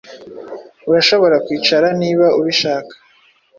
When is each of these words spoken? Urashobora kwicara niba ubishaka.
Urashobora 0.89 1.35
kwicara 1.45 1.87
niba 2.01 2.25
ubishaka. 2.39 2.93